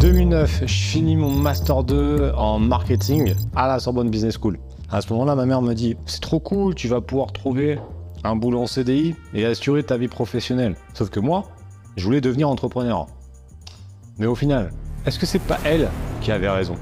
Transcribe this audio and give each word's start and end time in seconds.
2009, 0.00 0.62
je 0.62 0.66
finis 0.66 1.14
mon 1.14 1.30
Master 1.30 1.84
2 1.84 2.32
en 2.34 2.58
marketing 2.58 3.34
à 3.54 3.68
la 3.68 3.78
Sorbonne 3.78 4.08
Business 4.08 4.38
School. 4.40 4.58
À 4.90 5.02
ce 5.02 5.12
moment-là, 5.12 5.34
ma 5.34 5.44
mère 5.44 5.60
me 5.60 5.74
dit 5.74 5.94
C'est 6.06 6.22
trop 6.22 6.40
cool, 6.40 6.74
tu 6.74 6.88
vas 6.88 7.02
pouvoir 7.02 7.34
trouver 7.34 7.78
un 8.24 8.34
boulot 8.34 8.62
en 8.62 8.66
CDI 8.66 9.14
et 9.34 9.44
assurer 9.44 9.82
ta 9.82 9.98
vie 9.98 10.08
professionnelle. 10.08 10.74
Sauf 10.94 11.10
que 11.10 11.20
moi, 11.20 11.50
je 11.98 12.04
voulais 12.06 12.22
devenir 12.22 12.48
entrepreneur. 12.48 13.08
Mais 14.16 14.24
au 14.24 14.34
final, 14.34 14.70
est-ce 15.04 15.18
que 15.18 15.26
c'est 15.26 15.38
pas 15.38 15.58
elle 15.64 15.90
qui 16.22 16.32
avait 16.32 16.48
raison? 16.48 16.76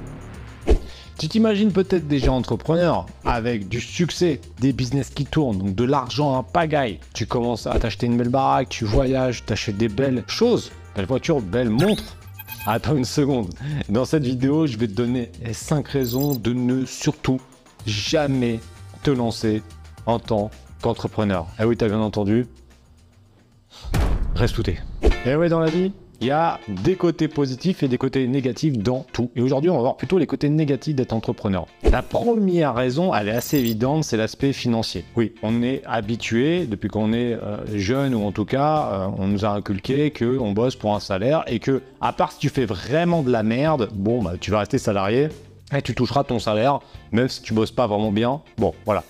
Tu 1.18 1.26
t'imagines 1.26 1.72
peut-être 1.72 2.06
déjà 2.06 2.30
entrepreneur 2.30 3.06
avec 3.24 3.68
du 3.68 3.80
succès, 3.80 4.40
des 4.60 4.72
business 4.72 5.10
qui 5.10 5.24
tournent, 5.24 5.58
donc 5.58 5.74
de 5.74 5.84
l'argent 5.84 6.38
à 6.38 6.44
pagaille. 6.44 7.00
Tu 7.14 7.26
commences 7.26 7.66
à 7.66 7.76
t'acheter 7.80 8.06
une 8.06 8.16
belle 8.16 8.28
baraque, 8.28 8.68
tu 8.68 8.84
voyages, 8.84 9.44
t'achètes 9.44 9.76
des 9.76 9.88
belles 9.88 10.22
choses, 10.28 10.70
belles 10.94 11.06
voitures, 11.06 11.40
belles 11.40 11.70
montres. 11.70 12.17
Attends 12.66 12.96
une 12.96 13.04
seconde. 13.04 13.54
Dans 13.88 14.04
cette 14.04 14.24
vidéo, 14.24 14.66
je 14.66 14.76
vais 14.76 14.88
te 14.88 14.92
donner 14.92 15.30
5 15.52 15.86
raisons 15.88 16.34
de 16.34 16.52
ne 16.52 16.84
surtout 16.84 17.40
jamais 17.86 18.60
te 19.02 19.10
lancer 19.10 19.62
en 20.06 20.18
tant 20.18 20.50
qu'entrepreneur. 20.82 21.46
Eh 21.60 21.64
oui, 21.64 21.76
t'as 21.76 21.88
bien 21.88 22.00
entendu. 22.00 22.46
Reste 24.34 24.54
tout 24.54 24.62
Eh 25.26 25.34
oui, 25.34 25.48
dans 25.48 25.60
la 25.60 25.70
vie, 25.70 25.92
il 26.20 26.26
y 26.26 26.30
a 26.30 26.58
des 26.68 26.96
côtés 26.96 27.28
positifs 27.28 27.82
et 27.82 27.88
des 27.88 27.98
côtés 27.98 28.26
négatifs 28.26 28.76
dans 28.76 29.06
tout. 29.12 29.30
Et 29.36 29.40
aujourd'hui, 29.40 29.70
on 29.70 29.76
va 29.76 29.80
voir 29.80 29.96
plutôt 29.96 30.18
les 30.18 30.26
côtés 30.26 30.48
négatifs 30.48 30.94
d'être 30.94 31.12
entrepreneur. 31.12 31.66
La 31.90 32.02
première 32.02 32.74
raison, 32.74 33.14
elle 33.14 33.28
est 33.28 33.32
assez 33.32 33.58
évidente, 33.58 34.04
c'est 34.04 34.16
l'aspect 34.16 34.52
financier. 34.52 35.04
Oui, 35.16 35.32
on 35.42 35.62
est 35.62 35.82
habitué, 35.86 36.66
depuis 36.66 36.88
qu'on 36.88 37.12
est 37.12 37.34
euh, 37.34 37.58
jeune 37.74 38.14
ou 38.14 38.24
en 38.24 38.32
tout 38.32 38.44
cas, 38.44 38.90
euh, 38.92 39.06
on 39.18 39.28
nous 39.28 39.44
a 39.44 39.50
inculqué 39.50 40.10
qu'on 40.10 40.52
bosse 40.52 40.76
pour 40.76 40.94
un 40.94 41.00
salaire 41.00 41.44
et 41.46 41.60
que, 41.60 41.82
à 42.00 42.12
part 42.12 42.32
si 42.32 42.38
tu 42.38 42.48
fais 42.48 42.64
vraiment 42.64 43.22
de 43.22 43.30
la 43.30 43.42
merde, 43.42 43.88
bon, 43.92 44.22
bah, 44.22 44.34
tu 44.40 44.50
vas 44.50 44.60
rester 44.60 44.78
salarié 44.78 45.28
et 45.74 45.82
tu 45.82 45.94
toucheras 45.94 46.24
ton 46.24 46.38
salaire, 46.38 46.80
même 47.12 47.28
si 47.28 47.42
tu 47.42 47.54
bosses 47.54 47.70
pas 47.70 47.86
vraiment 47.86 48.10
bien. 48.10 48.40
Bon, 48.56 48.74
voilà. 48.84 49.04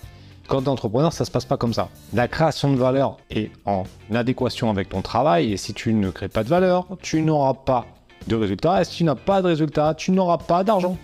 Quand 0.49 0.61
tu 0.61 0.65
es 0.65 0.69
entrepreneur, 0.69 1.13
ça 1.13 1.25
se 1.25 1.29
passe 1.29 1.45
pas 1.45 1.57
comme 1.57 1.75
ça. 1.75 1.89
La 2.11 2.27
création 2.27 2.73
de 2.73 2.77
valeur 2.77 3.17
est 3.29 3.51
en 3.67 3.83
adéquation 4.11 4.71
avec 4.71 4.89
ton 4.89 5.03
travail 5.03 5.53
et 5.53 5.57
si 5.57 5.75
tu 5.75 5.93
ne 5.93 6.09
crées 6.09 6.27
pas 6.27 6.43
de 6.43 6.49
valeur, 6.49 6.87
tu 7.03 7.21
n'auras 7.21 7.53
pas 7.53 7.85
de 8.25 8.35
résultat. 8.35 8.81
Et 8.81 8.83
si 8.83 8.97
tu 8.97 9.03
n'as 9.03 9.13
pas 9.13 9.43
de 9.43 9.47
résultat, 9.47 9.93
tu 9.93 10.09
n'auras 10.09 10.39
pas 10.39 10.63
d'argent. 10.63 10.97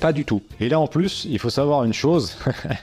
Pas 0.00 0.14
du 0.14 0.24
tout. 0.24 0.40
Et 0.60 0.70
là 0.70 0.80
en 0.80 0.86
plus, 0.86 1.26
il 1.28 1.38
faut 1.38 1.50
savoir 1.50 1.84
une 1.84 1.92
chose, 1.92 2.38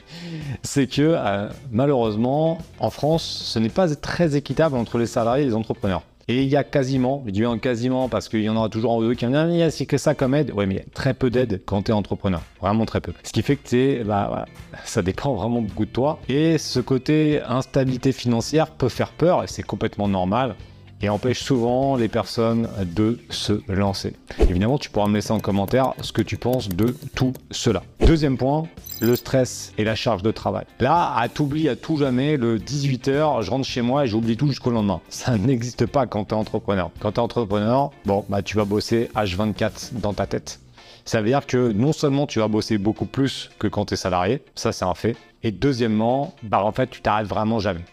c'est 0.62 0.86
que 0.86 1.02
euh, 1.02 1.48
malheureusement, 1.72 2.58
en 2.78 2.90
France, 2.90 3.24
ce 3.24 3.58
n'est 3.58 3.68
pas 3.68 3.92
très 3.96 4.36
équitable 4.36 4.76
entre 4.76 4.98
les 4.98 5.06
salariés 5.06 5.42
et 5.42 5.48
les 5.48 5.54
entrepreneurs. 5.54 6.02
Et 6.28 6.42
il 6.42 6.48
y 6.48 6.56
a 6.56 6.64
quasiment, 6.64 7.22
je 7.26 7.30
dis 7.30 7.44
un 7.44 7.58
quasiment 7.58 8.08
parce 8.08 8.28
qu'il 8.28 8.42
y 8.42 8.48
en 8.48 8.56
aura 8.56 8.68
toujours 8.68 8.92
en 8.92 9.00
deux 9.00 9.14
qui 9.14 9.26
vont 9.26 9.30
dire, 9.30 9.66
a 9.66 9.84
que 9.84 9.98
ça 9.98 10.14
comme 10.14 10.34
aide. 10.34 10.52
Ouais, 10.52 10.66
mais 10.66 10.74
il 10.74 10.78
y 10.78 10.80
a 10.80 10.84
très 10.94 11.12
peu 11.12 11.30
d'aide 11.30 11.62
quand 11.66 11.82
tu 11.82 11.90
es 11.90 11.94
entrepreneur. 11.94 12.42
Vraiment 12.60 12.86
très 12.86 13.00
peu. 13.00 13.12
Ce 13.22 13.32
qui 13.32 13.42
fait 13.42 13.56
que 13.56 13.68
tu 13.68 14.04
bah, 14.04 14.46
ça 14.84 15.02
dépend 15.02 15.34
vraiment 15.34 15.60
beaucoup 15.60 15.84
de 15.84 15.90
toi. 15.90 16.18
Et 16.28 16.58
ce 16.58 16.80
côté 16.80 17.42
instabilité 17.42 18.12
financière 18.12 18.70
peut 18.70 18.88
faire 18.88 19.12
peur 19.12 19.44
et 19.44 19.46
c'est 19.46 19.62
complètement 19.62 20.08
normal 20.08 20.54
et 21.00 21.08
empêche 21.08 21.42
souvent 21.42 21.96
les 21.96 22.08
personnes 22.08 22.68
de 22.84 23.18
se 23.30 23.60
lancer. 23.68 24.14
Évidemment, 24.38 24.78
tu 24.78 24.90
pourras 24.90 25.08
me 25.08 25.14
laisser 25.14 25.32
en 25.32 25.40
commentaire 25.40 25.94
ce 26.00 26.12
que 26.12 26.22
tu 26.22 26.36
penses 26.36 26.68
de 26.68 26.94
tout 27.14 27.32
cela. 27.50 27.82
Deuxième 28.00 28.38
point, 28.38 28.64
le 29.00 29.16
stress 29.16 29.72
et 29.76 29.84
la 29.84 29.94
charge 29.94 30.22
de 30.22 30.30
travail. 30.30 30.64
Là, 30.80 31.14
à 31.16 31.28
t'oublier 31.28 31.68
à 31.70 31.76
tout 31.76 31.96
jamais, 31.96 32.36
le 32.36 32.58
18h, 32.58 33.42
je 33.42 33.50
rentre 33.50 33.66
chez 33.66 33.82
moi 33.82 34.04
et 34.04 34.08
j'oublie 34.08 34.36
tout 34.36 34.48
jusqu'au 34.48 34.70
lendemain. 34.70 35.00
Ça 35.08 35.36
n'existe 35.38 35.86
pas 35.86 36.06
quand 36.06 36.26
tu 36.26 36.34
es 36.34 36.38
entrepreneur. 36.38 36.90
Quand 37.00 37.12
tu 37.12 37.16
es 37.16 37.22
entrepreneur, 37.22 37.90
bon, 38.04 38.24
bah, 38.28 38.42
tu 38.42 38.56
vas 38.56 38.64
bosser 38.64 39.10
H24 39.14 40.00
dans 40.00 40.14
ta 40.14 40.26
tête. 40.26 40.60
Ça 41.04 41.20
veut 41.20 41.28
dire 41.28 41.46
que 41.46 41.70
non 41.72 41.92
seulement 41.92 42.26
tu 42.26 42.38
vas 42.38 42.48
bosser 42.48 42.78
beaucoup 42.78 43.04
plus 43.04 43.50
que 43.58 43.66
quand 43.66 43.86
tu 43.86 43.94
es 43.94 43.96
salarié, 43.96 44.42
ça 44.54 44.72
c'est 44.72 44.86
un 44.86 44.94
fait, 44.94 45.16
et 45.42 45.50
deuxièmement, 45.50 46.34
bah 46.42 46.64
en 46.64 46.72
fait 46.72 46.88
tu 46.88 47.02
t'arrêtes 47.02 47.26
vraiment 47.26 47.58
jamais. 47.58 47.84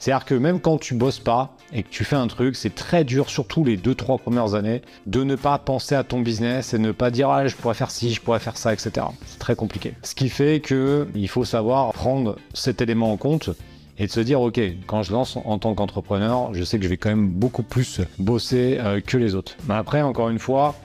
C'est-à-dire 0.00 0.24
que 0.24 0.34
même 0.34 0.60
quand 0.60 0.78
tu 0.78 0.94
bosses 0.94 1.20
pas 1.20 1.56
et 1.72 1.82
que 1.82 1.88
tu 1.88 2.04
fais 2.04 2.16
un 2.16 2.26
truc, 2.26 2.56
c'est 2.56 2.74
très 2.74 3.04
dur, 3.04 3.28
surtout 3.28 3.64
les 3.64 3.76
2-3 3.76 4.18
premières 4.18 4.54
années, 4.54 4.82
de 5.06 5.22
ne 5.22 5.36
pas 5.36 5.58
penser 5.58 5.94
à 5.94 6.04
ton 6.04 6.20
business 6.20 6.74
et 6.74 6.78
ne 6.78 6.92
pas 6.92 7.10
dire 7.10 7.30
ah, 7.30 7.46
je 7.46 7.56
pourrais 7.56 7.74
faire 7.74 7.90
ci, 7.90 8.12
je 8.12 8.20
pourrais 8.20 8.38
faire 8.38 8.56
ça, 8.56 8.72
etc. 8.72 9.06
C'est 9.26 9.38
très 9.38 9.56
compliqué. 9.56 9.94
Ce 10.02 10.14
qui 10.14 10.28
fait 10.28 10.60
que 10.60 11.06
il 11.14 11.28
faut 11.28 11.44
savoir 11.44 11.92
prendre 11.92 12.36
cet 12.54 12.80
élément 12.80 13.12
en 13.12 13.16
compte 13.16 13.50
et 13.98 14.06
de 14.06 14.12
se 14.12 14.20
dire 14.20 14.40
ok 14.40 14.60
quand 14.86 15.02
je 15.02 15.12
lance 15.12 15.36
en 15.44 15.58
tant 15.58 15.74
qu'entrepreneur 15.74 16.54
je 16.54 16.62
sais 16.62 16.78
que 16.78 16.84
je 16.84 16.88
vais 16.88 16.96
quand 16.96 17.08
même 17.08 17.28
beaucoup 17.28 17.62
plus 17.62 18.00
bosser 18.18 18.78
euh, 18.78 19.00
que 19.00 19.16
les 19.16 19.34
autres 19.34 19.56
mais 19.68 19.74
après 19.74 20.02
encore 20.02 20.28
une 20.30 20.38
fois 20.38 20.76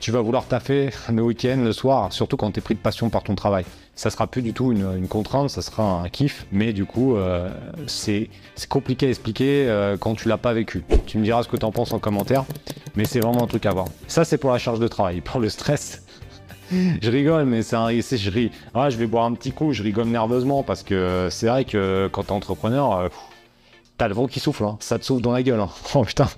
tu 0.00 0.10
vas 0.10 0.20
vouloir 0.20 0.46
taffer 0.46 0.90
le 1.12 1.22
week-end, 1.22 1.58
le 1.62 1.72
soir, 1.72 2.12
surtout 2.12 2.36
quand 2.36 2.50
tu 2.50 2.58
es 2.58 2.62
pris 2.62 2.74
de 2.74 2.80
passion 2.80 3.10
par 3.10 3.22
ton 3.22 3.34
travail. 3.34 3.64
Ça 3.94 4.08
sera 4.08 4.26
plus 4.26 4.40
du 4.40 4.54
tout 4.54 4.72
une, 4.72 5.06
contrainte, 5.08 5.50
ça 5.50 5.60
sera 5.60 6.00
un 6.00 6.08
kiff, 6.08 6.46
mais 6.50 6.72
du 6.72 6.86
coup, 6.86 7.16
euh, 7.16 7.50
c'est 7.86 8.30
compliqué 8.68 9.06
à 9.06 9.08
expliquer 9.10 9.68
euh, 9.68 9.98
quand 9.98 10.14
tu 10.14 10.28
l'as 10.28 10.38
pas 10.38 10.54
vécu. 10.54 10.82
Tu 11.06 11.18
me 11.18 11.24
diras 11.24 11.42
ce 11.42 11.48
que 11.48 11.56
tu 11.56 11.66
en 11.66 11.70
penses 11.70 11.92
en 11.92 11.98
commentaire, 11.98 12.44
mais 12.96 13.04
c'est 13.04 13.20
vraiment 13.20 13.42
un 13.44 13.46
truc 13.46 13.66
à 13.66 13.72
voir. 13.72 13.88
Ça, 14.08 14.24
c'est 14.24 14.38
pour 14.38 14.50
la 14.50 14.58
charge 14.58 14.80
de 14.80 14.88
travail. 14.88 15.20
Pour 15.30 15.38
le 15.38 15.50
stress, 15.50 16.02
je 16.72 17.10
rigole, 17.10 17.44
mais 17.44 17.62
c'est 17.62 17.76
un 17.76 17.90
je 17.90 18.30
ris. 18.30 18.50
Ah, 18.74 18.88
je 18.88 18.96
vais 18.96 19.06
boire 19.06 19.26
un 19.26 19.34
petit 19.34 19.52
coup, 19.52 19.72
je 19.74 19.82
rigole 19.82 20.06
nerveusement 20.06 20.62
parce 20.62 20.82
que 20.82 21.28
c'est 21.30 21.48
vrai 21.48 21.66
que 21.66 22.08
quand 22.10 22.24
t'es 22.24 22.32
entrepreneur, 22.32 22.96
euh, 22.96 23.08
t'as 23.98 24.08
le 24.08 24.14
vent 24.14 24.26
qui 24.26 24.40
souffle, 24.40 24.64
hein. 24.64 24.78
ça 24.80 24.98
te 24.98 25.04
souffle 25.04 25.20
dans 25.20 25.32
la 25.32 25.42
gueule. 25.42 25.60
Hein. 25.60 25.68
Oh 25.94 26.04
putain. 26.04 26.28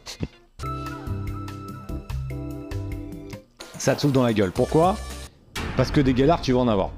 Ça 3.82 3.96
te 3.96 4.02
souffle 4.02 4.14
dans 4.14 4.22
la 4.22 4.32
gueule. 4.32 4.52
Pourquoi 4.52 4.96
Parce 5.76 5.90
que 5.90 6.00
des 6.00 6.14
galères, 6.14 6.40
tu 6.40 6.52
vas 6.52 6.60
en 6.60 6.68
avoir. 6.68 6.90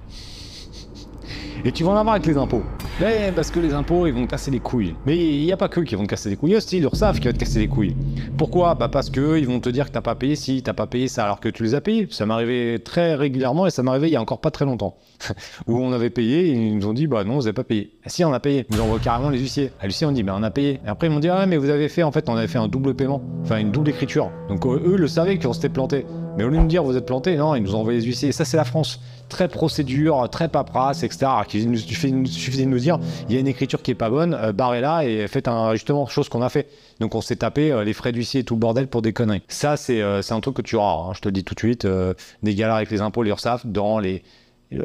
Et 1.65 1.73
tu 1.73 1.83
vas 1.83 1.93
en 1.93 1.97
avoir 1.97 2.17
avec 2.17 2.27
les 2.27 2.37
impôts. 2.37 2.63
Mais 3.01 3.33
parce 3.35 3.51
que 3.51 3.59
les 3.59 3.73
impôts, 3.73 4.07
ils 4.07 4.13
vont 4.13 4.27
te 4.27 4.31
casser 4.33 4.51
les 4.51 4.61
couilles. 4.61 4.95
Mais 5.07 5.17
il 5.17 5.47
n'y 5.47 5.53
a 5.53 5.57
pas 5.57 5.69
que 5.69 5.81
qui 5.81 5.95
vont 5.95 6.03
te 6.03 6.11
casser 6.11 6.29
les 6.29 6.37
couilles, 6.37 6.57
aussi 6.57 6.81
l'URSSAF 6.81 7.21
qui 7.21 7.27
va 7.27 7.33
te 7.33 7.39
casser 7.39 7.61
les 7.61 7.69
couilles. 7.69 7.97
Pourquoi 8.37 8.75
Bah 8.75 8.91
parce 8.91 9.09
que 9.09 9.39
ils 9.39 9.47
vont 9.47 9.61
te 9.61 9.71
dire 9.71 9.87
que 9.87 9.93
t'as 9.93 10.03
pas 10.03 10.15
payé 10.15 10.37
ci, 10.37 10.63
t'as 10.63 10.75
pas 10.75 10.87
payé 10.87 11.09
ça, 11.09 11.25
alors 11.25 11.41
que 11.41 11.49
tu 11.49 11.63
les 11.63 11.75
as 11.75 11.81
payés. 11.81 12.07
Ça 12.11 12.27
m'arrivait 12.27 12.79
très 12.81 13.15
régulièrement 13.15 13.67
et 13.67 13.71
ça 13.71 13.83
m'arrivait 13.83 14.11
il 14.11 14.13
y 14.13 14.17
a 14.17 14.21
encore 14.21 14.43
pas 14.43 14.51
très 14.51 14.67
longtemps. 14.67 14.99
Où 15.67 15.79
on 15.79 15.91
avait 15.91 16.11
payé 16.11 16.49
et 16.49 16.53
ils 16.53 16.77
nous 16.77 16.87
ont 16.87 16.93
dit 16.93 17.07
bah 17.07 17.25
non, 17.25 17.37
vous 17.37 17.47
avez 17.47 17.55
pas 17.55 17.65
payé. 17.65 17.93
Ah, 18.05 18.11
si, 18.11 18.27
on 18.27 18.33
a 18.35 18.41
payé. 18.41 18.67
Ils 18.71 18.81
envoient 18.83 18.99
carrément 18.99 19.31
les 19.31 19.39
huissiers. 19.39 19.71
À 19.81 19.87
l'huissier, 19.87 20.07
on 20.07 20.13
dit 20.13 20.23
bah 20.23 20.35
on 20.37 20.43
a 20.43 20.51
payé. 20.51 20.81
Et 20.85 20.89
après 20.89 21.07
ils 21.07 21.11
m'ont 21.11 21.21
dit 21.21 21.31
ah 21.31 21.47
mais 21.47 21.57
vous 21.57 21.71
avez 21.71 21.89
fait 21.89 22.03
en 22.03 22.13
fait 22.13 22.29
on 22.29 22.37
avait 22.37 22.47
fait 22.47 22.59
un 22.59 22.69
double 22.69 22.95
paiement, 22.95 23.23
enfin 23.43 23.57
une 23.57 23.73
double 23.73 23.89
écriture. 23.89 24.31
Donc 24.51 24.67
eux 24.67 24.97
le 24.99 25.09
savaient 25.09 25.39
qu'on 25.39 25.55
s'était 25.55 25.71
planté. 25.71 26.05
Mais 26.37 26.43
au 26.43 26.49
lieu 26.49 26.57
de 26.57 26.63
nous 26.63 26.69
dire 26.69 26.83
vous 26.83 26.97
êtes 26.97 27.07
planté, 27.07 27.37
non, 27.37 27.55
ils 27.55 27.63
nous 27.63 27.77
ont 27.77 27.81
envoyé 27.81 28.01
les 28.01 28.05
huissiers. 28.05 28.31
Et 28.31 28.33
ça, 28.33 28.45
c'est 28.45 28.57
la 28.57 28.65
France. 28.65 29.01
Très 29.29 29.49
procédure, 29.49 30.29
très 30.31 30.49
paperasse, 30.49 31.03
etc. 31.03 31.27
Il 31.55 31.79
suffisait 31.79 32.65
de 32.65 32.69
nous 32.69 32.79
dire 32.79 32.99
il 33.29 33.35
y 33.35 33.39
a 33.39 33.41
une 33.41 33.47
écriture 33.47 33.83
qui 33.83 33.91
est 33.91 33.97
pas 33.97 34.11
bonne, 34.11 34.35
euh, 34.35 34.53
barrez-la 34.53 35.07
et 35.07 35.27
faites 35.29 35.49
un, 35.49 35.73
justement 35.73 36.07
chose 36.07 36.29
qu'on 36.29 36.43
a 36.43 36.49
fait. 36.49 36.69
Donc 37.01 37.15
on 37.15 37.21
s'est 37.21 37.37
tapé 37.37 37.73
euh, 37.73 37.85
les 37.85 37.95
frais 37.95 38.13
d'huissier 38.13 38.41
et 38.41 38.45
tout 38.45 38.55
le 38.55 38.61
bordel 38.61 38.87
pour 38.89 39.01
des 39.01 39.13
conneries. 39.13 39.43
Ça, 39.49 39.77
c'est 39.77 40.03
euh, 40.03 40.21
un 40.29 40.41
truc 40.41 40.57
que 40.57 40.63
tu 40.63 40.77
auras, 40.77 41.11
hein, 41.11 41.13
je 41.15 41.21
te 41.21 41.29
le 41.29 41.33
dis 41.33 41.45
tout 41.45 41.55
de 41.55 41.61
suite, 41.61 41.87
des 42.43 42.55
galères 42.55 42.77
avec 42.77 42.91
les 42.91 43.01
impôts, 43.01 43.23
l'URSSAF, 43.23 43.67
dans 43.67 43.99
les 43.99 44.23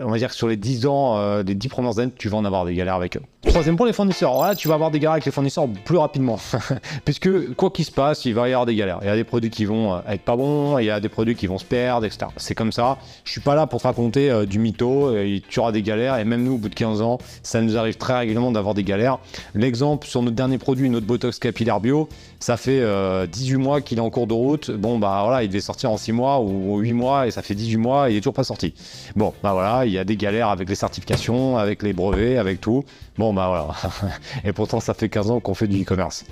on 0.01 0.11
va 0.11 0.17
dire 0.17 0.29
que 0.29 0.35
sur 0.35 0.47
les 0.47 0.57
10 0.57 0.85
ans, 0.85 1.41
les 1.41 1.55
10 1.55 1.67
premières 1.67 1.97
années, 1.97 2.11
tu 2.15 2.29
vas 2.29 2.37
en 2.37 2.45
avoir 2.45 2.63
des 2.63 2.75
galères 2.75 2.95
avec 2.95 3.17
eux. 3.17 3.23
Troisième 3.47 3.77
point, 3.77 3.87
les 3.87 3.93
fournisseurs. 3.93 4.41
Là, 4.41 4.53
tu 4.53 4.67
vas 4.67 4.73
avoir 4.73 4.91
des 4.91 4.99
galères 4.99 5.13
avec 5.13 5.25
les 5.25 5.31
fournisseurs 5.31 5.65
plus 5.85 5.95
rapidement. 5.95 6.37
Puisque, 7.05 7.53
quoi 7.55 7.69
qu'il 7.69 7.85
se 7.85 7.91
passe, 7.91 8.25
il 8.25 8.33
va 8.33 8.49
y 8.49 8.51
avoir 8.51 8.65
des 8.65 8.75
galères. 8.75 8.99
Il 9.01 9.07
y 9.07 9.09
a 9.09 9.15
des 9.15 9.23
produits 9.23 9.49
qui 9.49 9.63
vont 9.63 9.93
euh, 9.93 9.99
être 10.09 10.23
pas 10.23 10.35
bons, 10.35 10.77
il 10.77 10.85
y 10.85 10.89
a 10.89 10.99
des 10.99 11.07
produits 11.07 11.35
qui 11.35 11.47
vont 11.47 11.57
se 11.57 11.63
perdre, 11.63 12.05
etc. 12.05 12.25
C'est 12.35 12.53
comme 12.53 12.73
ça. 12.73 12.97
Je 13.23 13.31
suis 13.31 13.39
pas 13.39 13.55
là 13.55 13.65
pour 13.65 13.79
te 13.79 13.87
raconter 13.87 14.29
euh, 14.29 14.45
du 14.45 14.59
mytho, 14.59 15.15
tu 15.47 15.59
auras 15.61 15.71
des 15.71 15.81
galères. 15.81 16.17
Et 16.17 16.25
même 16.25 16.43
nous, 16.43 16.55
au 16.55 16.57
bout 16.57 16.67
de 16.67 16.75
15 16.75 17.01
ans, 17.01 17.17
ça 17.41 17.61
nous 17.61 17.77
arrive 17.77 17.95
très 17.95 18.17
régulièrement 18.17 18.51
d'avoir 18.51 18.73
des 18.73 18.83
galères. 18.83 19.19
L'exemple 19.55 20.05
sur 20.05 20.21
notre 20.21 20.35
dernier 20.35 20.57
produit, 20.57 20.89
notre 20.89 21.07
Botox 21.07 21.39
capillaire 21.39 21.79
bio, 21.79 22.09
ça 22.41 22.57
fait 22.57 22.83
18 23.27 23.55
mois 23.55 23.79
qu'il 23.79 23.99
est 23.99 24.01
en 24.01 24.09
cours 24.09 24.27
de 24.27 24.33
route. 24.33 24.69
Bon, 24.69 24.99
bah 24.99 25.21
voilà, 25.23 25.43
il 25.43 25.47
devait 25.47 25.61
sortir 25.61 25.91
en 25.91 25.97
6 25.97 26.11
mois 26.11 26.41
ou 26.41 26.77
8 26.79 26.93
mois 26.93 27.27
et 27.27 27.31
ça 27.31 27.41
fait 27.41 27.55
18 27.55 27.77
mois 27.77 28.09
et 28.09 28.13
il 28.13 28.17
est 28.17 28.19
toujours 28.19 28.33
pas 28.33 28.43
sorti. 28.43 28.73
Bon, 29.15 29.33
bah 29.41 29.53
voilà 29.53 29.85
il 29.85 29.93
y 29.93 29.97
a 29.97 30.03
des 30.03 30.17
galères 30.17 30.49
avec 30.49 30.67
les 30.67 30.75
certifications, 30.75 31.57
avec 31.57 31.83
les 31.83 31.93
brevets, 31.93 32.37
avec 32.37 32.59
tout. 32.59 32.83
Bon, 33.17 33.28
bah 33.33 33.47
voilà. 33.47 34.13
et 34.43 34.53
pourtant, 34.53 34.79
ça 34.79 34.93
fait 34.93 35.09
15 35.09 35.31
ans 35.31 35.39
qu'on 35.39 35.53
fait 35.53 35.67
du 35.67 35.81
e-commerce. 35.81 36.25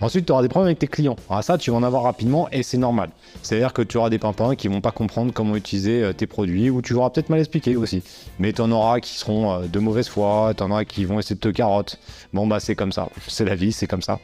Ensuite, 0.00 0.26
tu 0.26 0.32
auras 0.32 0.42
des 0.42 0.48
problèmes 0.48 0.68
avec 0.68 0.78
tes 0.78 0.86
clients. 0.86 1.16
Alors 1.30 1.44
ça, 1.44 1.58
tu 1.58 1.70
vas 1.70 1.76
en 1.76 1.82
avoir 1.82 2.02
rapidement 2.02 2.48
et 2.50 2.62
c'est 2.62 2.78
normal. 2.78 3.10
C'est-à-dire 3.42 3.72
que 3.72 3.82
tu 3.82 3.96
auras 3.96 4.10
des 4.10 4.18
pimpins 4.18 4.54
qui 4.54 4.68
vont 4.68 4.80
pas 4.80 4.90
comprendre 4.90 5.32
comment 5.32 5.56
utiliser 5.56 6.02
euh, 6.02 6.12
tes 6.12 6.26
produits 6.26 6.70
ou 6.70 6.82
tu 6.82 6.94
auras 6.94 7.10
peut-être 7.10 7.30
mal 7.30 7.40
expliqué 7.40 7.76
aussi. 7.76 8.02
Mais 8.38 8.52
tu 8.52 8.60
en 8.60 8.70
auras 8.72 9.00
qui 9.00 9.16
seront 9.16 9.52
euh, 9.52 9.66
de 9.66 9.78
mauvaise 9.78 10.08
foi, 10.08 10.52
tu 10.56 10.62
en 10.62 10.70
auras 10.70 10.84
qui 10.84 11.04
vont 11.04 11.18
essayer 11.18 11.36
de 11.36 11.40
te 11.40 11.48
carotte. 11.48 11.98
Bon, 12.32 12.46
bah 12.46 12.60
c'est 12.60 12.74
comme 12.74 12.92
ça. 12.92 13.08
C'est 13.28 13.44
la 13.44 13.54
vie, 13.54 13.72
c'est 13.72 13.86
comme 13.86 14.02
ça. 14.02 14.18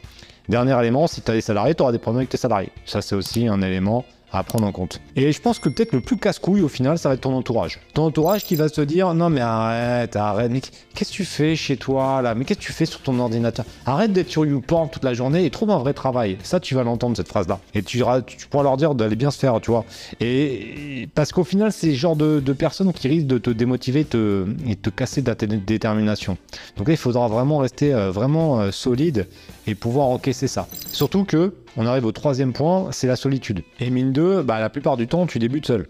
Dernier 0.49 0.77
élément, 0.79 1.07
si 1.07 1.21
tu 1.21 1.31
as 1.31 1.35
des 1.35 1.41
salariés, 1.41 1.75
tu 1.75 1.83
auras 1.83 1.91
des 1.91 1.99
problèmes 1.99 2.19
avec 2.19 2.29
tes 2.29 2.37
salariés. 2.37 2.71
Ça, 2.85 3.01
c'est 3.01 3.15
aussi 3.15 3.47
un 3.47 3.61
élément 3.61 4.03
à 4.31 4.43
prendre 4.43 4.65
en 4.65 4.71
compte. 4.71 5.01
Et 5.15 5.31
je 5.31 5.41
pense 5.41 5.59
que 5.59 5.69
peut-être 5.69 5.93
le 5.93 6.01
plus 6.01 6.17
casse-couille 6.17 6.61
au 6.61 6.67
final, 6.67 6.97
ça 6.97 7.09
va 7.09 7.15
être 7.15 7.21
ton 7.21 7.33
entourage. 7.33 7.79
Ton 7.93 8.03
entourage 8.03 8.43
qui 8.43 8.55
va 8.55 8.69
se 8.69 8.81
dire 8.81 9.13
non 9.13 9.29
mais 9.29 9.41
arrête, 9.41 10.15
arrête, 10.15 10.51
mais 10.51 10.61
qu'est-ce 10.95 11.11
que 11.11 11.15
tu 11.15 11.25
fais 11.25 11.55
chez 11.55 11.77
toi 11.77 12.21
là? 12.21 12.35
Mais 12.35 12.45
qu'est-ce 12.45 12.59
que 12.59 12.65
tu 12.65 12.71
fais 12.71 12.85
sur 12.85 13.01
ton 13.01 13.19
ordinateur? 13.19 13.65
Arrête 13.85 14.13
d'être 14.13 14.29
sur 14.29 14.45
YouPorn 14.45 14.89
toute 14.89 15.03
la 15.03 15.13
journée 15.13 15.45
et 15.45 15.49
trouve 15.49 15.71
un 15.71 15.79
vrai 15.79 15.93
travail. 15.93 16.37
Ça, 16.43 16.59
tu 16.59 16.75
vas 16.75 16.83
l'entendre 16.83 17.17
cette 17.17 17.27
phrase-là. 17.27 17.59
Et 17.73 17.83
tu, 17.83 18.03
tu 18.25 18.47
pourras 18.47 18.63
leur 18.63 18.77
dire 18.77 18.95
d'aller 18.95 19.15
bien 19.15 19.31
se 19.31 19.39
faire, 19.39 19.59
tu 19.61 19.71
vois. 19.71 19.85
Et 20.19 21.09
parce 21.15 21.31
qu'au 21.31 21.43
final, 21.43 21.71
c'est 21.71 21.87
le 21.87 21.93
genre 21.93 22.15
de, 22.15 22.39
personnes 22.53 22.91
qui 22.93 23.07
risquent 23.07 23.27
de 23.27 23.37
te 23.37 23.49
démotiver 23.49 24.05
te, 24.05 24.45
et 24.67 24.75
te 24.75 24.89
casser 24.89 25.23
ta 25.23 25.35
détermination. 25.35 26.37
Donc 26.77 26.87
là, 26.87 26.93
il 26.93 26.97
faudra 26.97 27.27
vraiment 27.27 27.59
rester 27.59 27.93
euh, 27.93 28.11
vraiment 28.11 28.59
euh, 28.59 28.71
solide 28.71 29.27
et 29.67 29.75
pouvoir 29.75 30.07
encaisser 30.07 30.47
ça. 30.47 30.67
Surtout 30.91 31.23
que 31.23 31.53
on 31.77 31.85
arrive 31.85 32.05
au 32.05 32.11
troisième 32.11 32.53
point, 32.53 32.89
c'est 32.91 33.07
la 33.07 33.15
solitude. 33.15 33.63
Et 33.79 33.89
mine 33.89 34.11
2, 34.11 34.43
bah, 34.43 34.59
la 34.59 34.69
plupart 34.69 34.97
du 34.97 35.07
temps, 35.07 35.25
tu 35.25 35.39
débutes 35.39 35.65
seul. 35.65 35.87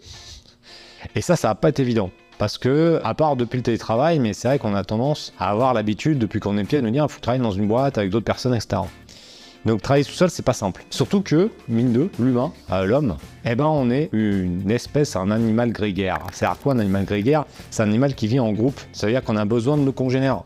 Et 1.16 1.22
ça, 1.22 1.36
ça 1.36 1.50
va 1.50 1.56
pas 1.56 1.70
être 1.70 1.80
évident. 1.80 2.12
Parce 2.38 2.58
que, 2.58 3.00
à 3.04 3.14
part 3.14 3.36
depuis 3.36 3.58
le 3.58 3.64
télétravail, 3.64 4.20
mais 4.20 4.34
c'est 4.34 4.48
vrai 4.48 4.60
qu'on 4.60 4.74
a 4.74 4.84
tendance 4.84 5.34
à 5.40 5.50
avoir 5.52 5.74
l'habitude, 5.74 6.18
depuis 6.18 6.40
qu'on 6.40 6.58
est 6.58 6.64
pied, 6.64 6.82
de 6.82 6.90
dire, 6.90 7.06
il 7.08 7.12
faut 7.12 7.20
travailler 7.20 7.44
dans 7.44 7.52
une 7.52 7.68
boîte 7.68 7.98
avec 7.98 8.10
d'autres 8.10 8.26
personnes, 8.26 8.56
etc. 8.56 8.82
Donc 9.66 9.84
travailler 9.84 10.06
tout 10.06 10.12
seul, 10.12 10.30
c'est 10.32 10.42
pas 10.42 10.54
simple. 10.54 10.84
Surtout 10.90 11.22
que, 11.22 11.52
mine 11.68 11.94
2, 11.94 12.10
l'humain, 12.20 12.52
euh, 12.72 12.86
l'homme, 12.86 13.18
eh 13.46 13.54
ben 13.54 13.66
on 13.66 13.92
est 13.92 14.10
une 14.12 14.72
espèce, 14.72 15.16
un 15.16 15.30
animal 15.30 15.72
grégaire. 15.72 16.20
C'est 16.32 16.46
à 16.46 16.58
quoi 16.62 16.74
un 16.74 16.80
animal 16.80 17.06
grégaire? 17.06 17.46
C'est 17.70 17.84
un 17.84 17.88
animal 17.88 18.16
qui 18.16 18.26
vit 18.26 18.40
en 18.40 18.54
groupe. 18.54 18.80
Ça 18.92 19.06
veut 19.06 19.14
dire 19.14 19.24
qu'on 19.24 19.36
a 19.36 19.46
besoin 19.46 19.78
de 19.78 19.84
nos 19.84 19.92
congénères 19.92 20.44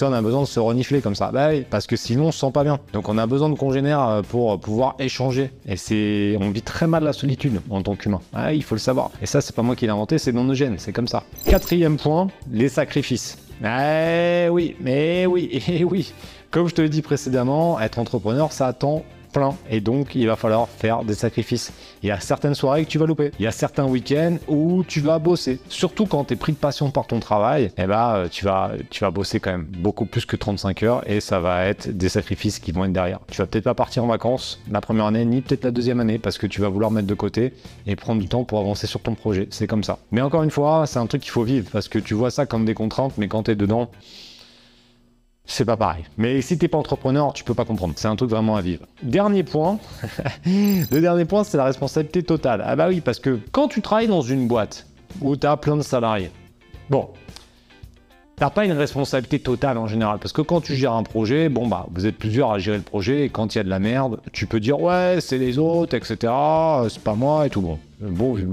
on 0.00 0.12
a 0.12 0.22
besoin 0.22 0.42
de 0.42 0.46
se 0.46 0.60
renifler 0.60 1.00
comme 1.00 1.14
ça. 1.14 1.30
Bah 1.32 1.50
parce 1.70 1.86
que 1.86 1.96
sinon 1.96 2.26
on 2.26 2.32
se 2.32 2.38
sent 2.38 2.52
pas 2.52 2.64
bien. 2.64 2.78
Donc 2.92 3.08
on 3.08 3.18
a 3.18 3.26
besoin 3.26 3.50
de 3.50 3.54
congénères 3.54 4.08
euh, 4.08 4.22
pour 4.22 4.58
pouvoir 4.58 4.94
échanger. 4.98 5.50
Et 5.66 5.76
c'est, 5.76 6.36
on 6.40 6.50
vit 6.50 6.62
très 6.62 6.86
mal 6.86 7.04
la 7.04 7.12
solitude 7.12 7.60
en 7.70 7.82
tant 7.82 7.96
qu'humain. 7.96 8.20
Ah, 8.32 8.52
il 8.52 8.62
faut 8.62 8.74
le 8.74 8.80
savoir. 8.80 9.10
Et 9.20 9.26
ça, 9.26 9.40
c'est 9.40 9.54
pas 9.54 9.62
moi 9.62 9.76
qui 9.76 9.84
l'ai 9.84 9.92
inventé, 9.92 10.18
c'est 10.18 10.32
dans 10.32 10.44
nos 10.44 10.54
c'est 10.76 10.92
comme 10.92 11.08
ça. 11.08 11.24
Quatrième 11.44 11.96
point, 11.96 12.28
les 12.50 12.68
sacrifices. 12.68 13.38
Eh 13.64 14.48
oui, 14.50 14.76
mais 14.80 15.26
oui, 15.26 15.62
et 15.68 15.84
oui. 15.84 16.12
Comme 16.50 16.68
je 16.68 16.74
te 16.74 16.82
l'ai 16.82 16.88
dit 16.88 17.02
précédemment, 17.02 17.80
être 17.80 17.98
entrepreneur, 17.98 18.52
ça 18.52 18.66
attend 18.66 19.02
plein 19.32 19.54
et 19.70 19.80
donc 19.80 20.14
il 20.14 20.26
va 20.26 20.36
falloir 20.36 20.68
faire 20.68 21.04
des 21.04 21.14
sacrifices. 21.14 21.72
Il 22.02 22.08
y 22.08 22.12
a 22.12 22.20
certaines 22.20 22.54
soirées 22.54 22.84
que 22.84 22.90
tu 22.90 22.98
vas 22.98 23.06
louper, 23.06 23.32
il 23.38 23.44
y 23.44 23.48
a 23.48 23.52
certains 23.52 23.84
week-ends 23.84 24.36
où 24.48 24.84
tu 24.86 25.00
vas 25.00 25.18
bosser. 25.18 25.58
Surtout 25.68 26.06
quand 26.06 26.24
tu 26.24 26.34
es 26.34 26.36
pris 26.36 26.52
de 26.52 26.58
passion 26.58 26.90
par 26.90 27.06
ton 27.06 27.20
travail, 27.20 27.72
eh 27.76 27.86
ben, 27.86 28.14
euh, 28.14 28.28
tu, 28.28 28.44
vas, 28.44 28.72
tu 28.90 29.00
vas 29.04 29.10
bosser 29.10 29.40
quand 29.40 29.52
même 29.52 29.64
beaucoup 29.64 30.04
plus 30.04 30.26
que 30.26 30.36
35 30.36 30.82
heures 30.82 31.10
et 31.10 31.20
ça 31.20 31.40
va 31.40 31.64
être 31.66 31.88
des 31.88 32.08
sacrifices 32.08 32.58
qui 32.58 32.72
vont 32.72 32.84
être 32.84 32.92
derrière. 32.92 33.20
Tu 33.30 33.38
vas 33.38 33.46
peut-être 33.46 33.64
pas 33.64 33.74
partir 33.74 34.04
en 34.04 34.08
vacances 34.08 34.60
la 34.70 34.80
première 34.80 35.06
année 35.06 35.24
ni 35.24 35.40
peut-être 35.40 35.64
la 35.64 35.70
deuxième 35.70 36.00
année 36.00 36.18
parce 36.18 36.38
que 36.38 36.46
tu 36.46 36.60
vas 36.60 36.68
vouloir 36.68 36.90
mettre 36.90 37.06
de 37.06 37.14
côté 37.14 37.54
et 37.86 37.96
prendre 37.96 38.20
du 38.20 38.28
temps 38.28 38.44
pour 38.44 38.58
avancer 38.58 38.86
sur 38.86 39.00
ton 39.00 39.14
projet. 39.14 39.48
C'est 39.50 39.66
comme 39.66 39.84
ça. 39.84 39.98
Mais 40.10 40.20
encore 40.20 40.42
une 40.42 40.50
fois, 40.50 40.86
c'est 40.86 40.98
un 40.98 41.06
truc 41.06 41.22
qu'il 41.22 41.30
faut 41.30 41.44
vivre 41.44 41.68
parce 41.72 41.88
que 41.88 41.98
tu 41.98 42.14
vois 42.14 42.30
ça 42.30 42.46
comme 42.46 42.64
des 42.64 42.74
contraintes, 42.74 43.14
mais 43.18 43.28
quand 43.28 43.44
tu 43.44 43.52
es 43.52 43.54
dedans, 43.56 43.90
c'est 45.52 45.64
pas 45.66 45.76
pareil. 45.76 46.04
Mais 46.16 46.40
si 46.40 46.56
t'es 46.56 46.68
pas 46.68 46.78
entrepreneur, 46.78 47.32
tu 47.34 47.44
peux 47.44 47.54
pas 47.54 47.64
comprendre. 47.64 47.92
C'est 47.96 48.08
un 48.08 48.16
truc 48.16 48.30
vraiment 48.30 48.56
à 48.56 48.62
vivre. 48.62 48.86
Dernier 49.02 49.42
point. 49.42 49.78
le 50.46 51.00
dernier 51.00 51.26
point, 51.26 51.44
c'est 51.44 51.58
la 51.58 51.64
responsabilité 51.64 52.22
totale. 52.22 52.62
Ah 52.64 52.74
bah 52.74 52.86
oui, 52.88 53.00
parce 53.00 53.20
que 53.20 53.38
quand 53.52 53.68
tu 53.68 53.82
travailles 53.82 54.08
dans 54.08 54.22
une 54.22 54.48
boîte 54.48 54.86
où 55.20 55.36
t'as 55.36 55.56
plein 55.56 55.76
de 55.76 55.82
salariés, 55.82 56.30
bon, 56.88 57.08
t'as 58.36 58.48
pas 58.48 58.64
une 58.64 58.72
responsabilité 58.72 59.40
totale 59.40 59.76
en 59.76 59.86
général. 59.86 60.18
Parce 60.20 60.32
que 60.32 60.40
quand 60.40 60.62
tu 60.62 60.74
gères 60.74 60.94
un 60.94 61.02
projet, 61.02 61.50
bon 61.50 61.66
bah, 61.66 61.86
vous 61.92 62.06
êtes 62.06 62.16
plusieurs 62.16 62.50
à 62.50 62.58
gérer 62.58 62.78
le 62.78 62.82
projet 62.82 63.26
et 63.26 63.28
quand 63.28 63.54
il 63.54 63.58
y 63.58 63.60
a 63.60 63.64
de 63.64 63.68
la 63.68 63.78
merde, 63.78 64.20
tu 64.32 64.46
peux 64.46 64.58
dire 64.58 64.80
ouais, 64.80 65.18
c'est 65.20 65.38
les 65.38 65.58
autres, 65.58 65.94
etc. 65.94 66.32
C'est 66.88 67.02
pas 67.02 67.14
moi 67.14 67.46
et 67.46 67.50
tout 67.50 67.60
bon. 67.60 67.78
Le 68.00 68.08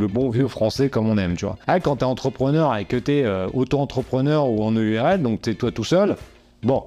bon, 0.08 0.30
vieux 0.30 0.50
français 0.50 0.90
comme 0.90 1.08
on 1.08 1.18
aime, 1.18 1.38
tu 1.38 1.46
vois. 1.46 1.58
Ah, 1.66 1.80
quand 1.80 1.96
t'es 1.96 2.06
entrepreneur 2.06 2.76
et 2.76 2.84
que 2.84 2.98
t'es 2.98 3.24
euh, 3.24 3.48
auto-entrepreneur 3.54 4.50
ou 4.50 4.62
en 4.64 4.74
EURL, 4.74 5.22
donc 5.22 5.42
t'es 5.42 5.56
toi 5.56 5.72
tout 5.72 5.86
seul, 5.86 6.18
Bon, 6.64 6.84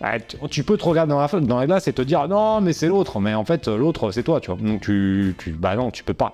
bah, 0.00 0.12
tu 0.50 0.64
peux 0.64 0.78
te 0.78 0.84
regarder 0.84 1.10
dans 1.10 1.20
la, 1.20 1.28
dans 1.40 1.58
la 1.58 1.66
glace 1.66 1.88
et 1.88 1.92
te 1.92 2.02
dire 2.02 2.26
non, 2.28 2.60
mais 2.60 2.72
c'est 2.72 2.88
l'autre, 2.88 3.20
mais 3.20 3.34
en 3.34 3.44
fait, 3.44 3.68
l'autre, 3.68 4.10
c'est 4.12 4.22
toi, 4.22 4.40
tu 4.40 4.50
vois. 4.50 4.60
Donc, 4.60 4.80
tu, 4.80 5.34
bah 5.58 5.76
non, 5.76 5.90
tu 5.90 6.04
peux 6.04 6.14
pas. 6.14 6.32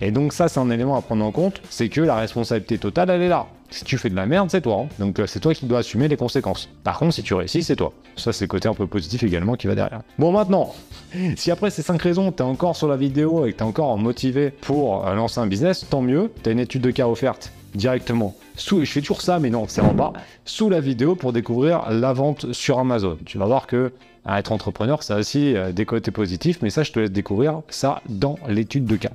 Et 0.00 0.10
donc, 0.12 0.32
ça, 0.32 0.48
c'est 0.48 0.60
un 0.60 0.70
élément 0.70 0.96
à 0.96 1.02
prendre 1.02 1.24
en 1.24 1.32
compte, 1.32 1.60
c'est 1.68 1.88
que 1.88 2.00
la 2.00 2.16
responsabilité 2.16 2.78
totale, 2.78 3.10
elle 3.10 3.22
est 3.22 3.28
là. 3.28 3.46
Si 3.68 3.84
tu 3.84 3.98
fais 3.98 4.10
de 4.10 4.16
la 4.16 4.26
merde, 4.26 4.50
c'est 4.50 4.62
toi. 4.62 4.82
Hein. 4.84 4.88
Donc, 4.98 5.18
euh, 5.18 5.26
c'est 5.26 5.40
toi 5.40 5.54
qui 5.54 5.66
dois 5.66 5.80
assumer 5.80 6.08
les 6.08 6.16
conséquences. 6.16 6.68
Par 6.82 6.98
contre, 6.98 7.14
si 7.14 7.22
tu 7.22 7.34
réussis, 7.34 7.62
c'est 7.62 7.76
toi. 7.76 7.92
Ça, 8.16 8.32
c'est 8.32 8.44
le 8.44 8.48
côté 8.48 8.68
un 8.68 8.74
peu 8.74 8.86
positif 8.86 9.22
également 9.22 9.54
qui 9.54 9.66
va 9.66 9.74
derrière. 9.74 10.00
Bon, 10.18 10.32
maintenant, 10.32 10.74
si 11.36 11.50
après 11.50 11.70
ces 11.70 11.82
5 11.82 12.00
raisons, 12.00 12.32
t'es 12.32 12.42
encore 12.42 12.74
sur 12.74 12.88
la 12.88 12.96
vidéo 12.96 13.46
et 13.46 13.52
que 13.52 13.58
t'es 13.58 13.62
encore 13.62 13.96
motivé 13.98 14.50
pour 14.50 15.06
euh, 15.06 15.14
lancer 15.14 15.38
un 15.38 15.46
business, 15.46 15.86
tant 15.88 16.00
mieux. 16.00 16.32
T'as 16.42 16.52
une 16.52 16.58
étude 16.58 16.82
de 16.82 16.90
cas 16.90 17.06
offerte 17.06 17.52
directement. 17.74 18.36
Sous, 18.56 18.84
je 18.84 18.90
fais 18.90 19.00
toujours 19.00 19.22
ça, 19.22 19.38
mais 19.38 19.50
non, 19.50 19.66
c'est 19.68 19.80
en 19.80 19.94
bas, 19.94 20.12
sous 20.44 20.68
la 20.68 20.80
vidéo 20.80 21.14
pour 21.14 21.32
découvrir 21.32 21.90
la 21.90 22.12
vente 22.12 22.52
sur 22.52 22.78
Amazon. 22.78 23.18
Tu 23.24 23.38
vas 23.38 23.46
voir 23.46 23.66
que 23.66 23.92
être 24.28 24.52
entrepreneur, 24.52 25.02
ça 25.02 25.16
a 25.16 25.18
aussi 25.18 25.56
euh, 25.56 25.72
des 25.72 25.86
côtés 25.86 26.10
positifs, 26.10 26.60
mais 26.62 26.70
ça, 26.70 26.82
je 26.82 26.92
te 26.92 27.00
laisse 27.00 27.10
découvrir 27.10 27.62
ça 27.68 28.02
dans 28.08 28.36
l'étude 28.48 28.84
de 28.84 28.96
cas. 28.96 29.12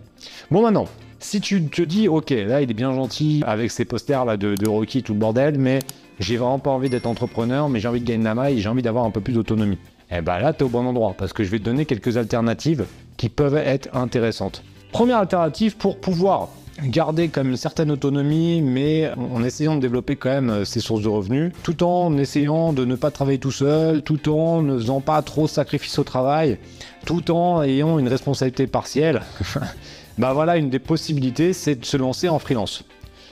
Bon, 0.52 0.64
maintenant, 0.64 0.88
si 1.20 1.42
tu 1.42 1.64
te 1.66 1.82
dis, 1.82 2.08
ok, 2.08 2.32
là, 2.32 2.62
il 2.62 2.70
est 2.70 2.74
bien 2.74 2.94
gentil 2.94 3.44
avec 3.46 3.72
ses 3.72 3.86
posters 3.86 4.26
là 4.26 4.38
de, 4.38 4.68
Rocky, 4.68 5.04
tout 5.04 5.14
le 5.14 5.20
bordel, 5.20 5.58
mais 5.58 5.80
j'ai 6.20 6.38
vraiment 6.38 6.60
pas 6.60 6.72
envie 6.72 6.90
d'être 6.90 7.06
entrepreneur, 7.06 7.70
mais 7.70 7.80
j'ai 7.80 7.88
envie 7.88 8.00
de 8.00 8.06
gagner 8.06 8.24
la 8.24 8.36
maille, 8.36 8.60
j'ai 8.60 8.70
envie 8.70 8.82
d'avoir 8.82 9.06
un 9.06 9.12
peu 9.12 9.22
plus 9.22 9.34
d'autonomie. 9.34 9.78
Eh 10.12 10.22
ben 10.22 10.40
là, 10.40 10.54
tu 10.54 10.60
es 10.60 10.64
au 10.64 10.70
bon 10.70 10.86
endroit, 10.86 11.16
parce 11.18 11.34
que 11.34 11.44
je 11.44 11.50
vais 11.50 11.60
te 11.60 11.64
donner 11.64 11.86
quelques 11.86 12.18
alternatives 12.18 12.86
qui 13.18 13.30
peuvent 13.30 13.58
être 13.58 13.90
intéressantes. 13.96 14.64
Première 14.92 15.18
alternative 15.18 15.78
pour 15.78 16.00
pouvoir 16.00 16.50
garder 16.84 17.30
quand 17.30 17.42
même 17.42 17.52
une 17.52 17.58
certaine 17.58 17.92
autonomie, 17.92 18.62
mais 18.62 19.12
en 19.18 19.44
essayant 19.44 19.76
de 19.76 19.82
développer 19.82 20.16
quand 20.16 20.30
même 20.30 20.50
euh, 20.50 20.66
ses 20.66 20.80
sources 20.80 21.02
de 21.02 21.08
revenus, 21.08 21.52
tout 21.64 21.84
en 21.84 22.18
essayant 22.18 22.74
de 22.74 22.86
ne 22.86 22.96
pas 22.96 23.12
travailler 23.12 23.40
tout 23.40 23.52
seul, 23.52 24.02
tout 24.02 24.30
en 24.30 24.62
ne 24.62 24.78
faisant 24.78 25.02
pas 25.02 25.22
trop 25.22 25.44
de 25.44 25.50
sacrifices 25.50 25.98
au 26.00 26.04
travail, 26.04 26.58
tout 27.06 27.32
en 27.32 27.64
ayant 27.64 27.98
une 28.00 28.08
responsabilité 28.08 28.68
partielle. 28.68 29.22
bah 30.18 30.34
voilà, 30.34 30.58
une 30.58 30.70
des 30.70 30.80
possibilités, 30.80 31.54
c'est 31.54 31.76
de 31.76 31.86
se 31.86 31.98
lancer 31.98 32.30
en 32.30 32.40
freelance. 32.40 32.84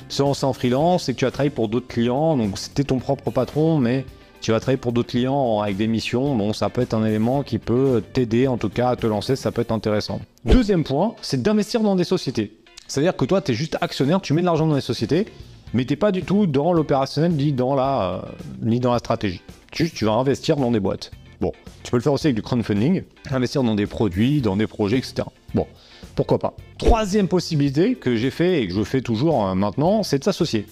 Se 0.10 0.22
lancer 0.22 0.46
en 0.46 0.54
freelance, 0.54 1.04
c'est 1.04 1.14
que 1.14 1.20
tu 1.20 1.26
vas 1.26 1.32
travailler 1.32 1.50
pour 1.50 1.68
d'autres 1.68 1.88
clients, 1.88 2.38
donc 2.38 2.58
c'était 2.58 2.84
ton 2.84 3.00
propre 3.00 3.32
patron, 3.32 3.78
mais 3.78 4.06
tu 4.42 4.52
vas 4.52 4.60
travailler 4.60 4.78
pour 4.78 4.92
d'autres 4.92 5.10
clients 5.10 5.62
avec 5.62 5.78
des 5.78 5.88
missions, 5.88 6.36
bon, 6.36 6.52
ça 6.52 6.70
peut 6.70 6.82
être 6.82 6.94
un 6.94 7.06
élément 7.06 7.44
qui 7.44 7.60
peut 7.60 8.04
t'aider 8.14 8.48
en 8.48 8.58
tout 8.58 8.70
cas 8.70 8.90
à 8.90 8.96
te 8.96 9.08
lancer, 9.08 9.36
ça 9.36 9.52
peut 9.52 9.62
être 9.62 9.72
intéressant. 9.72 10.20
Deuxième 10.44 10.84
point, 10.84 11.16
c'est 11.22 11.42
d'investir 11.42 11.80
dans 11.82 11.96
des 11.96 12.04
sociétés. 12.04 12.63
C'est-à-dire 12.94 13.16
que 13.16 13.26
toi, 13.26 13.42
tu 13.42 13.54
es 13.54 13.56
juste 13.56 13.76
actionnaire, 13.82 14.22
tu 14.22 14.34
mets 14.34 14.42
de 14.42 14.46
l'argent 14.46 14.68
dans 14.68 14.76
les 14.76 14.82
sociétés, 14.82 15.26
mais 15.74 15.84
tu 15.84 15.98
pas 15.98 16.12
du 16.12 16.22
tout 16.22 16.46
dans 16.46 16.74
l'opérationnel 16.74 17.32
ni, 17.32 17.52
dans 17.52 17.74
la, 17.74 18.22
euh, 18.64 19.00
stratégie. 19.00 19.42
Tu 19.72 20.06
vas 20.06 20.12
investir 20.12 20.58
dans 20.58 20.70
des 20.70 20.80
boîtes. 20.80 21.10
Bon, 21.42 21.52
tu 21.82 21.90
peux 21.90 21.98
le 21.98 22.04
faire 22.04 22.14
aussi 22.14 22.28
avec 22.28 22.36
du 22.36 22.44
crowdfunding, 22.44 23.02
investir 23.32 23.64
dans 23.64 23.74
des 23.74 23.88
produits, 23.88 24.42
dans 24.42 24.56
des 24.56 24.68
projets, 24.68 25.00
etc. 25.00 25.24
Bon, 25.56 25.66
pourquoi 26.14 26.38
pas. 26.38 26.54
Troisième 26.78 27.28
possibilité 27.28 27.96
que 27.96 28.16
j'ai 28.16 28.30
fait 28.30 28.62
et 28.62 28.68
que 28.68 28.74
je 28.76 28.84
fais 28.84 29.02
toujours 29.02 29.44
euh, 29.44 29.56
maintenant, 29.56 30.04
c'est 30.04 30.20
de 30.20 30.24
s'associer. 30.24 30.68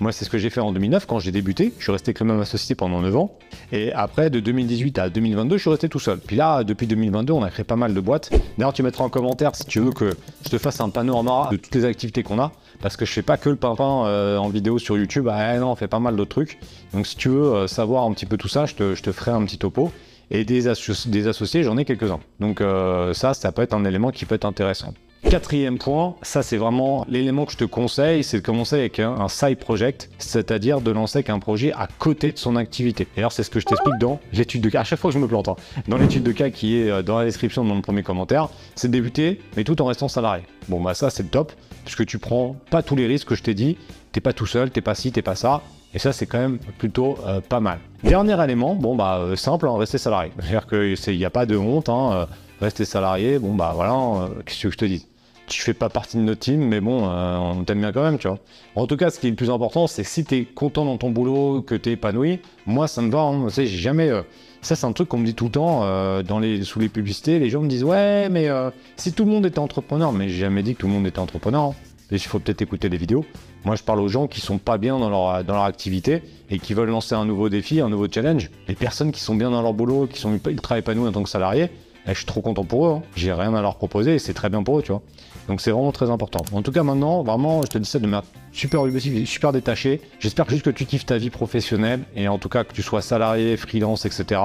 Moi, 0.00 0.12
c'est 0.12 0.24
ce 0.24 0.30
que 0.30 0.38
j'ai 0.38 0.48
fait 0.48 0.60
en 0.60 0.72
2009 0.72 1.04
quand 1.04 1.18
j'ai 1.18 1.30
débuté. 1.30 1.74
Je 1.76 1.82
suis 1.82 1.92
resté 1.92 2.14
quand 2.14 2.24
même 2.24 2.40
associé 2.40 2.74
pendant 2.74 3.02
9 3.02 3.16
ans. 3.16 3.36
Et 3.70 3.92
après, 3.92 4.30
de 4.30 4.40
2018 4.40 4.98
à 4.98 5.10
2022, 5.10 5.58
je 5.58 5.60
suis 5.60 5.70
resté 5.70 5.90
tout 5.90 5.98
seul. 5.98 6.18
Puis 6.18 6.36
là, 6.36 6.64
depuis 6.64 6.86
2022, 6.86 7.34
on 7.34 7.42
a 7.42 7.50
créé 7.50 7.64
pas 7.64 7.76
mal 7.76 7.92
de 7.92 8.00
boîtes. 8.00 8.30
D'ailleurs, 8.56 8.72
tu 8.72 8.82
mettras 8.82 9.04
en 9.04 9.10
commentaire 9.10 9.54
si 9.54 9.66
tu 9.66 9.78
veux 9.80 9.92
que 9.92 10.16
je 10.42 10.48
te 10.48 10.56
fasse 10.56 10.80
un 10.80 10.88
panorama 10.88 11.50
de 11.52 11.58
toutes 11.58 11.74
les 11.74 11.84
activités 11.84 12.22
qu'on 12.22 12.40
a. 12.40 12.50
Parce 12.80 12.96
que 12.96 13.04
je 13.04 13.12
fais 13.12 13.20
pas 13.20 13.36
que 13.36 13.50
le 13.50 13.56
pimpin 13.56 14.06
euh, 14.06 14.38
en 14.38 14.48
vidéo 14.48 14.78
sur 14.78 14.96
YouTube. 14.96 15.28
Ah 15.30 15.58
non, 15.58 15.72
on 15.72 15.76
fait 15.76 15.86
pas 15.86 16.00
mal 16.00 16.16
d'autres 16.16 16.30
trucs. 16.30 16.58
Donc 16.94 17.06
si 17.06 17.16
tu 17.16 17.28
veux 17.28 17.52
euh, 17.52 17.66
savoir 17.66 18.04
un 18.04 18.12
petit 18.14 18.24
peu 18.24 18.38
tout 18.38 18.48
ça, 18.48 18.64
je 18.64 18.74
te, 18.74 19.12
ferai 19.12 19.32
un 19.32 19.44
petit 19.44 19.58
topo. 19.58 19.92
Et 20.30 20.44
des, 20.46 20.62
des 21.06 21.28
associés, 21.28 21.62
j'en 21.62 21.76
ai 21.76 21.84
quelques-uns. 21.84 22.20
Donc 22.38 22.62
euh, 22.62 23.12
ça, 23.12 23.34
ça 23.34 23.52
peut 23.52 23.60
être 23.60 23.74
un 23.74 23.84
élément 23.84 24.12
qui 24.12 24.24
peut 24.24 24.36
être 24.36 24.46
intéressant. 24.46 24.94
Quatrième 25.28 25.78
point, 25.78 26.16
ça 26.22 26.42
c'est 26.42 26.56
vraiment 26.56 27.04
l'élément 27.08 27.44
que 27.44 27.52
je 27.52 27.58
te 27.58 27.64
conseille, 27.64 28.24
c'est 28.24 28.38
de 28.38 28.42
commencer 28.42 28.76
avec 28.76 28.98
un, 28.98 29.28
side 29.28 29.58
project, 29.58 30.10
c'est-à-dire 30.18 30.80
de 30.80 30.90
lancer 30.90 31.18
avec 31.18 31.30
un 31.30 31.38
projet 31.38 31.72
à 31.72 31.88
côté 31.98 32.32
de 32.32 32.38
son 32.38 32.56
activité. 32.56 33.06
D'ailleurs, 33.14 33.30
c'est 33.30 33.42
ce 33.42 33.50
que 33.50 33.60
je 33.60 33.66
t'explique 33.66 33.98
dans 34.00 34.18
l'étude 34.32 34.62
de 34.62 34.70
cas. 34.70 34.80
À 34.80 34.84
chaque 34.84 34.98
fois 34.98 35.10
que 35.10 35.14
je 35.14 35.20
me 35.20 35.28
plante, 35.28 35.48
hein. 35.48 35.56
dans 35.88 35.98
l'étude 35.98 36.22
de 36.22 36.32
cas 36.32 36.50
qui 36.50 36.78
est 36.78 36.90
euh, 36.90 37.02
dans 37.02 37.18
la 37.18 37.26
description 37.26 37.64
dans 37.64 37.74
le 37.74 37.82
premier 37.82 38.02
commentaire, 38.02 38.48
c'est 38.74 38.88
de 38.88 38.92
débuter, 38.92 39.40
mais 39.56 39.64
tout 39.64 39.80
en 39.82 39.86
restant 39.86 40.08
salarié. 40.08 40.42
Bon, 40.68 40.80
bah 40.80 40.94
ça 40.94 41.10
c'est 41.10 41.22
le 41.22 41.28
top, 41.28 41.52
puisque 41.84 42.06
tu 42.06 42.18
prends 42.18 42.56
pas 42.70 42.82
tous 42.82 42.96
les 42.96 43.06
risques 43.06 43.28
que 43.28 43.34
je 43.34 43.42
t'ai 43.42 43.54
dit, 43.54 43.76
t'es 44.12 44.20
pas 44.20 44.32
tout 44.32 44.46
seul, 44.46 44.70
t'es 44.70 44.80
pas 44.80 44.94
ci, 44.94 45.12
t'es 45.12 45.22
pas 45.22 45.36
ça, 45.36 45.62
et 45.92 45.98
ça, 45.98 46.12
c'est 46.12 46.26
quand 46.26 46.38
même 46.38 46.58
plutôt 46.78 47.18
euh, 47.26 47.40
pas 47.40 47.60
mal. 47.60 47.78
Dernier 48.04 48.42
élément, 48.42 48.74
bon 48.74 48.94
bah 48.96 49.18
euh, 49.18 49.36
simple, 49.36 49.68
hein, 49.68 49.76
rester 49.76 49.98
salarié. 49.98 50.32
C'est-à-dire 50.38 50.66
qu'il 50.66 51.16
n'y 51.16 51.24
a 51.24 51.30
pas 51.30 51.46
de 51.46 51.56
honte, 51.56 51.88
hein, 51.88 52.26
rester 52.60 52.84
salarié, 52.84 53.38
bon 53.38 53.54
bah 53.54 53.72
voilà, 53.74 54.28
qu'est-ce 54.44 54.62
que 54.62 54.70
je 54.70 54.76
te 54.76 54.84
dis? 54.84 55.06
Tu 55.46 55.62
fais 55.62 55.74
pas 55.74 55.88
partie 55.88 56.16
de 56.16 56.22
notre 56.22 56.38
team, 56.38 56.60
mais 56.60 56.80
bon, 56.80 57.08
euh, 57.08 57.36
on 57.36 57.64
t'aime 57.64 57.80
bien 57.80 57.90
quand 57.90 58.04
même, 58.04 58.18
tu 58.18 58.28
vois. 58.28 58.38
En 58.76 58.86
tout 58.86 58.96
cas, 58.96 59.10
ce 59.10 59.18
qui 59.18 59.26
est 59.26 59.30
le 59.30 59.36
plus 59.36 59.50
important, 59.50 59.88
c'est 59.88 60.04
que 60.04 60.08
si 60.08 60.24
tu 60.24 60.36
es 60.36 60.44
content 60.44 60.84
dans 60.84 60.96
ton 60.96 61.10
boulot, 61.10 61.60
que 61.62 61.74
tu 61.74 61.88
es 61.88 61.92
épanoui, 61.94 62.38
moi, 62.66 62.86
ça 62.86 63.02
me 63.02 63.10
va. 63.10 63.22
Hein. 63.22 63.48
J'ai 63.48 63.66
jamais. 63.66 64.10
Euh, 64.10 64.22
ça, 64.62 64.76
c'est 64.76 64.86
un 64.86 64.92
truc 64.92 65.08
qu'on 65.08 65.18
me 65.18 65.26
dit 65.26 65.34
tout 65.34 65.46
le 65.46 65.50
temps 65.50 65.80
euh, 65.82 66.22
dans 66.22 66.38
les, 66.38 66.62
sous 66.62 66.78
les 66.78 66.88
publicités. 66.88 67.40
Les 67.40 67.50
gens 67.50 67.62
me 67.62 67.68
disent 67.68 67.82
Ouais, 67.82 68.28
mais 68.28 68.48
si 68.96 69.12
tout 69.12 69.24
le 69.24 69.30
monde 69.32 69.44
était 69.44 69.58
entrepreneur, 69.58 70.12
mais 70.12 70.28
j'ai 70.28 70.38
jamais 70.38 70.62
dit 70.62 70.76
que 70.76 70.82
tout 70.82 70.86
le 70.86 70.92
monde 70.92 71.06
était 71.06 71.18
entrepreneur. 71.18 71.62
Hein. 71.62 71.74
Il 72.12 72.20
faut 72.20 72.38
peut-être 72.38 72.62
écouter 72.62 72.88
les 72.88 72.96
vidéos. 72.96 73.24
Moi, 73.64 73.74
je 73.74 73.82
parle 73.82 74.00
aux 74.00 74.08
gens 74.08 74.26
qui 74.26 74.40
sont 74.40 74.58
pas 74.58 74.78
bien 74.78 74.98
dans 74.98 75.10
leur, 75.10 75.44
dans 75.44 75.54
leur 75.54 75.64
activité 75.64 76.22
et 76.48 76.58
qui 76.58 76.74
veulent 76.74 76.90
lancer 76.90 77.14
un 77.14 77.24
nouveau 77.24 77.48
défi, 77.48 77.80
un 77.80 77.88
nouveau 77.88 78.06
challenge. 78.12 78.50
Les 78.68 78.74
personnes 78.74 79.12
qui 79.12 79.20
sont 79.20 79.34
bien 79.34 79.50
dans 79.50 79.62
leur 79.62 79.74
boulot, 79.74 80.06
qui 80.06 80.20
sont 80.20 80.38
ultra 80.46 80.78
épanouies 80.78 81.08
en 81.08 81.12
tant 81.12 81.22
que 81.22 81.28
salariés, 81.28 81.70
eh, 82.06 82.10
je 82.10 82.18
suis 82.18 82.26
trop 82.26 82.40
content 82.40 82.64
pour 82.64 82.86
eux. 82.86 82.92
Hein. 82.94 83.02
J'ai 83.16 83.32
rien 83.32 83.54
à 83.54 83.62
leur 83.62 83.76
proposer 83.76 84.14
et 84.14 84.18
c'est 84.18 84.34
très 84.34 84.48
bien 84.48 84.62
pour 84.62 84.78
eux, 84.78 84.82
tu 84.82 84.92
vois. 84.92 85.02
Donc 85.48 85.60
c'est 85.60 85.70
vraiment 85.70 85.92
très 85.92 86.10
important. 86.10 86.44
En 86.52 86.62
tout 86.62 86.72
cas, 86.72 86.82
maintenant, 86.82 87.22
vraiment, 87.22 87.62
je 87.62 87.66
te 87.66 87.78
dis 87.78 87.88
ça 87.88 87.98
de 87.98 88.06
manière 88.06 88.22
super 88.52 88.82
super 89.26 89.52
détaché. 89.52 90.00
J'espère 90.18 90.48
juste 90.48 90.62
que 90.62 90.70
tu 90.70 90.84
kiffes 90.84 91.06
ta 91.06 91.18
vie 91.18 91.30
professionnelle 91.30 92.00
et 92.14 92.28
en 92.28 92.38
tout 92.38 92.48
cas 92.48 92.64
que 92.64 92.72
tu 92.72 92.82
sois 92.82 93.02
salarié, 93.02 93.56
freelance, 93.56 94.06
etc. 94.06 94.40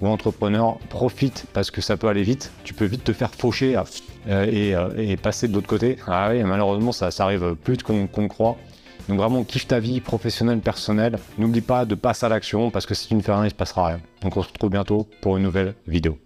ou 0.00 0.06
entrepreneur, 0.06 0.78
profite 0.88 1.46
parce 1.52 1.70
que 1.70 1.80
ça 1.80 1.96
peut 1.96 2.08
aller 2.08 2.22
vite. 2.22 2.52
Tu 2.64 2.74
peux 2.74 2.84
vite 2.84 3.04
te 3.04 3.12
faire 3.12 3.30
faucher 3.34 3.76
euh, 3.76 3.82
euh, 4.28 4.90
et, 4.96 5.16
passer 5.16 5.48
de 5.48 5.54
l'autre 5.54 5.66
côté. 5.66 5.96
Ah 6.06 6.28
oui, 6.30 6.42
malheureusement, 6.42 6.92
ça, 6.92 7.08
arrive 7.20 7.54
plus 7.56 7.78
qu'on 7.78 8.28
croit. 8.28 8.56
Donc 9.08 9.18
vraiment, 9.18 9.42
kiffe 9.44 9.66
ta 9.66 9.80
vie 9.80 10.00
professionnelle, 10.00 10.60
personnelle. 10.60 11.18
N'oublie 11.38 11.62
pas 11.62 11.84
de 11.84 11.94
passer 11.94 12.26
à 12.26 12.28
l'action 12.28 12.70
parce 12.70 12.86
que 12.86 12.94
si 12.94 13.08
tu 13.08 13.14
ne 13.14 13.22
fais 13.22 13.32
rien, 13.32 13.44
il 13.44 13.50
se 13.50 13.54
passera 13.54 13.86
rien. 13.86 14.00
Donc 14.22 14.36
on 14.36 14.42
se 14.42 14.48
retrouve 14.48 14.70
bientôt 14.70 15.08
pour 15.20 15.36
une 15.36 15.42
nouvelle 15.42 15.74
vidéo. 15.86 16.18